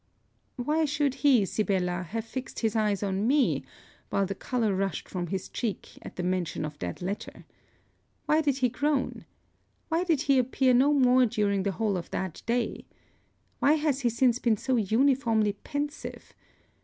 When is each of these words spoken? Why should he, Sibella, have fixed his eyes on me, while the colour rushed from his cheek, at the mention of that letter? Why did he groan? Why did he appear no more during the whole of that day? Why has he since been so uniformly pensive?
Why 0.55 0.85
should 0.85 1.13
he, 1.21 1.45
Sibella, 1.45 2.01
have 2.09 2.25
fixed 2.25 2.61
his 2.61 2.75
eyes 2.75 3.03
on 3.03 3.27
me, 3.27 3.63
while 4.09 4.25
the 4.25 4.33
colour 4.33 4.73
rushed 4.75 5.07
from 5.07 5.27
his 5.27 5.47
cheek, 5.47 5.95
at 6.01 6.15
the 6.15 6.23
mention 6.23 6.65
of 6.65 6.79
that 6.79 7.03
letter? 7.03 7.45
Why 8.25 8.41
did 8.41 8.57
he 8.57 8.69
groan? 8.69 9.25
Why 9.89 10.03
did 10.03 10.23
he 10.23 10.39
appear 10.39 10.73
no 10.73 10.91
more 10.91 11.27
during 11.27 11.61
the 11.61 11.73
whole 11.73 11.97
of 11.97 12.09
that 12.09 12.41
day? 12.47 12.87
Why 13.59 13.73
has 13.73 13.99
he 13.99 14.09
since 14.09 14.39
been 14.39 14.57
so 14.57 14.75
uniformly 14.75 15.53
pensive? 15.53 16.33